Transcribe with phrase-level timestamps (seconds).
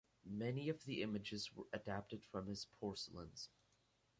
[0.25, 3.49] Many of the images were adapted from his porcelains.